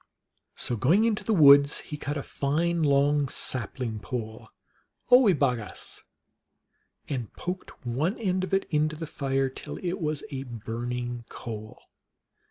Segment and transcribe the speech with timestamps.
[0.55, 4.49] So, going into the woods, he cut a fine long sapling pole
[5.11, 6.01] of oio bo goos,
[7.07, 11.83] and poked one end of it into the fire till it was a burning coal.